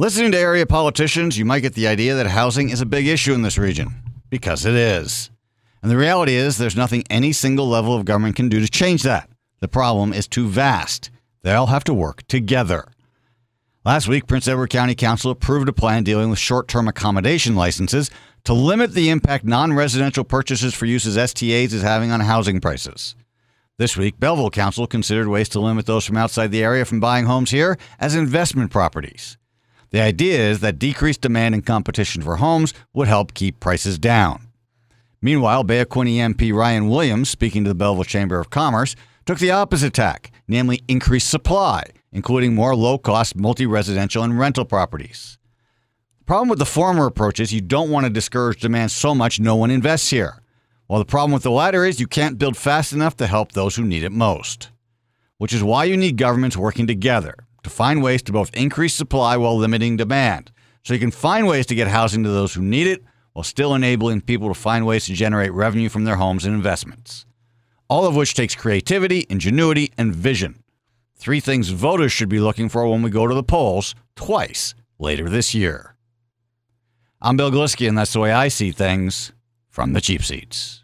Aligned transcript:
Listening 0.00 0.30
to 0.30 0.38
area 0.38 0.64
politicians, 0.64 1.36
you 1.36 1.44
might 1.44 1.58
get 1.58 1.74
the 1.74 1.88
idea 1.88 2.14
that 2.14 2.28
housing 2.28 2.70
is 2.70 2.80
a 2.80 2.86
big 2.86 3.08
issue 3.08 3.34
in 3.34 3.42
this 3.42 3.58
region, 3.58 3.96
because 4.30 4.64
it 4.64 4.76
is. 4.76 5.28
And 5.82 5.90
the 5.90 5.96
reality 5.96 6.34
is, 6.34 6.56
there's 6.56 6.76
nothing 6.76 7.02
any 7.10 7.32
single 7.32 7.68
level 7.68 7.96
of 7.96 8.04
government 8.04 8.36
can 8.36 8.48
do 8.48 8.60
to 8.60 8.68
change 8.68 9.02
that. 9.02 9.28
The 9.58 9.66
problem 9.66 10.12
is 10.12 10.28
too 10.28 10.46
vast. 10.46 11.10
They 11.42 11.52
all 11.52 11.66
have 11.66 11.82
to 11.82 11.92
work 11.92 12.24
together. 12.28 12.86
Last 13.84 14.06
week, 14.06 14.28
Prince 14.28 14.46
Edward 14.46 14.70
County 14.70 14.94
Council 14.94 15.32
approved 15.32 15.68
a 15.68 15.72
plan 15.72 16.04
dealing 16.04 16.30
with 16.30 16.38
short 16.38 16.68
term 16.68 16.86
accommodation 16.86 17.56
licenses 17.56 18.08
to 18.44 18.52
limit 18.52 18.92
the 18.92 19.10
impact 19.10 19.44
non 19.44 19.72
residential 19.72 20.22
purchases 20.22 20.74
for 20.74 20.86
use 20.86 21.08
as 21.08 21.32
STAs 21.32 21.74
is 21.74 21.82
having 21.82 22.12
on 22.12 22.20
housing 22.20 22.60
prices. 22.60 23.16
This 23.78 23.96
week, 23.96 24.20
Belleville 24.20 24.50
Council 24.50 24.86
considered 24.86 25.26
ways 25.26 25.48
to 25.48 25.60
limit 25.60 25.86
those 25.86 26.04
from 26.04 26.16
outside 26.16 26.52
the 26.52 26.62
area 26.62 26.84
from 26.84 27.00
buying 27.00 27.24
homes 27.24 27.50
here 27.50 27.76
as 27.98 28.14
investment 28.14 28.70
properties. 28.70 29.36
The 29.90 30.00
idea 30.00 30.38
is 30.38 30.60
that 30.60 30.78
decreased 30.78 31.22
demand 31.22 31.54
and 31.54 31.64
competition 31.64 32.22
for 32.22 32.36
homes 32.36 32.74
would 32.92 33.08
help 33.08 33.34
keep 33.34 33.60
prices 33.60 33.98
down. 33.98 34.48
Meanwhile, 35.20 35.64
Bay 35.64 35.84
Quinte 35.84 36.16
MP 36.16 36.52
Ryan 36.54 36.88
Williams, 36.88 37.30
speaking 37.30 37.64
to 37.64 37.70
the 37.70 37.74
Belleville 37.74 38.04
Chamber 38.04 38.38
of 38.38 38.50
Commerce, 38.50 38.94
took 39.26 39.38
the 39.38 39.50
opposite 39.50 39.92
tack, 39.92 40.30
namely 40.46 40.80
increased 40.88 41.28
supply, 41.28 41.84
including 42.12 42.54
more 42.54 42.76
low 42.76 42.98
cost 42.98 43.34
multi 43.34 43.66
residential 43.66 44.22
and 44.22 44.38
rental 44.38 44.64
properties. 44.64 45.38
The 46.20 46.24
problem 46.24 46.48
with 46.48 46.58
the 46.58 46.66
former 46.66 47.06
approach 47.06 47.40
is 47.40 47.52
you 47.52 47.60
don't 47.60 47.90
want 47.90 48.04
to 48.04 48.10
discourage 48.10 48.60
demand 48.60 48.90
so 48.90 49.14
much 49.14 49.40
no 49.40 49.56
one 49.56 49.70
invests 49.70 50.10
here. 50.10 50.42
While 50.86 51.00
the 51.00 51.04
problem 51.04 51.32
with 51.32 51.42
the 51.42 51.50
latter 51.50 51.84
is 51.84 52.00
you 52.00 52.06
can't 52.06 52.38
build 52.38 52.56
fast 52.56 52.92
enough 52.92 53.16
to 53.16 53.26
help 53.26 53.52
those 53.52 53.76
who 53.76 53.84
need 53.84 54.04
it 54.04 54.12
most. 54.12 54.70
Which 55.38 55.52
is 55.52 55.62
why 55.62 55.84
you 55.84 55.96
need 55.96 56.16
governments 56.16 56.56
working 56.56 56.86
together 56.86 57.34
to 57.57 57.57
find 57.78 58.02
ways 58.02 58.22
to 58.22 58.32
both 58.32 58.50
increase 58.56 58.92
supply 58.92 59.36
while 59.36 59.56
limiting 59.56 59.96
demand. 59.96 60.50
So 60.82 60.94
you 60.94 60.98
can 60.98 61.12
find 61.12 61.46
ways 61.46 61.64
to 61.66 61.76
get 61.76 61.86
housing 61.86 62.24
to 62.24 62.28
those 62.28 62.52
who 62.52 62.60
need 62.60 62.88
it 62.88 63.04
while 63.34 63.44
still 63.44 63.72
enabling 63.72 64.22
people 64.22 64.48
to 64.48 64.54
find 64.54 64.84
ways 64.84 65.06
to 65.06 65.12
generate 65.12 65.52
revenue 65.52 65.88
from 65.88 66.02
their 66.02 66.16
homes 66.16 66.44
and 66.44 66.56
investments. 66.56 67.24
All 67.88 68.04
of 68.04 68.16
which 68.16 68.34
takes 68.34 68.56
creativity, 68.56 69.26
ingenuity, 69.30 69.92
and 69.96 70.12
vision. 70.12 70.64
Three 71.14 71.38
things 71.38 71.68
voters 71.68 72.10
should 72.10 72.28
be 72.28 72.40
looking 72.40 72.68
for 72.68 72.84
when 72.88 73.02
we 73.02 73.10
go 73.10 73.28
to 73.28 73.34
the 73.34 73.44
polls 73.44 73.94
twice 74.16 74.74
later 74.98 75.28
this 75.28 75.54
year. 75.54 75.94
I'm 77.22 77.36
Bill 77.36 77.52
Glisky, 77.52 77.88
and 77.88 77.96
that's 77.96 78.12
the 78.12 78.20
way 78.20 78.32
I 78.32 78.48
see 78.48 78.72
things 78.72 79.30
from 79.70 79.92
the 79.92 80.00
cheap 80.00 80.24
seats. 80.24 80.82